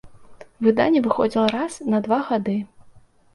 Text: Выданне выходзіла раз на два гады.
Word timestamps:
Выданне 0.67 0.99
выходзіла 1.07 1.43
раз 1.57 1.77
на 1.95 2.01
два 2.09 2.19
гады. 2.31 2.57